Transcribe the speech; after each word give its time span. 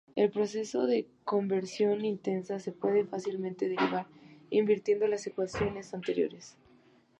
El 0.15 0.31
proceso 0.31 0.87
de 0.87 1.05
conversión 1.25 2.03
inversa 2.05 2.57
se 2.57 2.71
puede 2.71 3.05
fácilmente 3.05 3.69
derivar 3.69 4.07
invirtiendo 4.49 5.05
las 5.05 5.27
ecuaciones 5.27 5.93
anteriores. 5.93 6.57